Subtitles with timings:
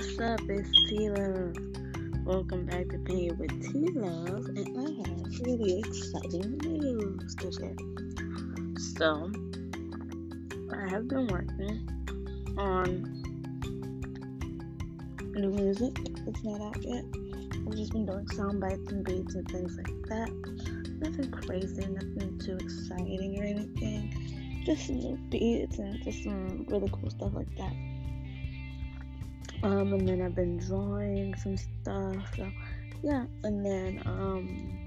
[0.00, 0.40] what's up?
[0.48, 1.10] It's T.
[2.24, 7.76] Welcome back to Pain with T Love, and I have really exciting news to share.
[8.78, 9.30] So,
[10.72, 11.86] I have been working
[12.56, 13.12] on
[15.34, 15.98] new music.
[16.26, 17.04] It's not out yet.
[17.66, 20.30] I've just been doing sound bites and beats and things like that.
[21.02, 24.62] Nothing crazy, nothing too exciting or anything.
[24.64, 27.74] Just some new beats and just some really cool stuff like that.
[29.62, 32.16] Um, and then I've been drawing some stuff.
[32.36, 32.50] So
[33.02, 34.80] yeah, and then um,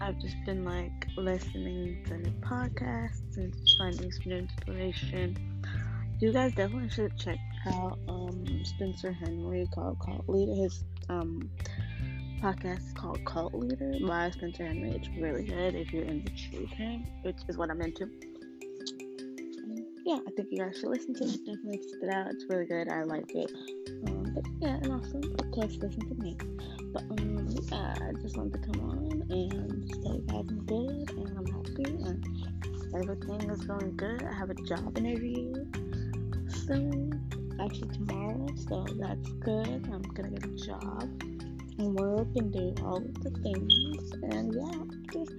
[0.00, 5.36] I've just been like listening to new podcasts and finding some inspiration.
[6.18, 10.54] You guys definitely should check out um Spencer Henry called Cult Liter.
[10.54, 11.50] His um
[12.42, 14.90] podcast is called Cult Liter by Spencer Henry.
[14.90, 18.10] It's really good if you're into true crime, which is what I'm into
[20.04, 21.44] yeah, I think you guys should listen to it.
[21.44, 22.28] Definitely check it out.
[22.30, 22.88] It's really good.
[22.88, 23.52] I like it.
[24.06, 26.36] Um, but yeah, and also, of course, listen to me.
[26.92, 31.38] But um, yeah, I just wanted to come on and you guys I'm good and
[31.38, 32.26] I'm happy and
[32.94, 34.22] everything is going good.
[34.22, 35.52] I have a job interview
[36.48, 37.20] soon,
[37.60, 39.88] actually tomorrow, so that's good.
[39.92, 41.02] I'm gonna get a job
[41.78, 44.12] and work and do all of the things.
[44.22, 45.32] And yeah, just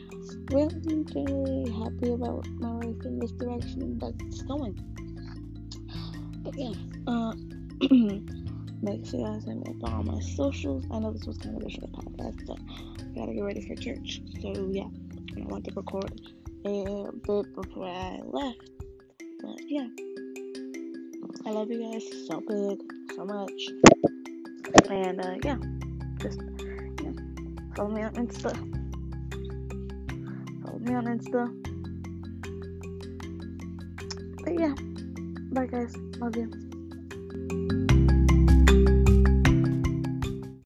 [0.51, 4.75] really, really happy about my life in this direction that it's going.
[6.43, 6.73] But yeah,
[7.07, 7.33] uh,
[8.81, 10.85] make sure you guys hit me up on my socials.
[10.91, 12.59] I know this was kind of a short podcast, but
[12.99, 14.21] I gotta get ready for church.
[14.41, 14.87] So yeah,
[15.37, 16.21] I want to record
[16.65, 18.69] a bit before I left.
[19.41, 19.87] But yeah,
[21.45, 22.79] I love you guys so big,
[23.15, 23.61] so much.
[24.89, 25.57] And uh, yeah
[26.21, 26.39] just
[27.01, 27.11] yeah,
[27.75, 28.80] follow me on Insta.
[30.81, 31.45] Me on Insta.
[34.43, 34.73] But yeah,
[35.51, 35.95] bye guys.
[36.19, 37.80] Love you.